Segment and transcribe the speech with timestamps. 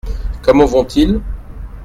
[0.41, 1.21] Comment vont-ils?